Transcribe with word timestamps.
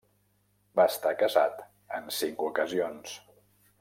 Va 0.79 0.85
estar 0.93 1.11
casat 1.19 1.61
en 1.99 2.09
cinc 2.21 2.45
ocasions. 2.47 3.15